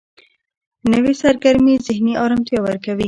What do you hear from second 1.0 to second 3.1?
سرګرمي ذهني آرامتیا ورکوي